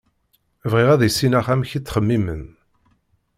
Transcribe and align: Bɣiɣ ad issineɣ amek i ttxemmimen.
Bɣiɣ 0.71 0.89
ad 0.91 1.01
issineɣ 1.09 1.45
amek 1.53 1.71
i 1.73 1.79
ttxemmimen. 1.81 2.43